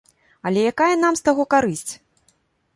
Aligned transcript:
Але 0.49 0.63
якая 0.71 0.89
нам 1.03 1.13
з 1.21 1.25
таго 1.29 1.47
карысць? 1.57 1.93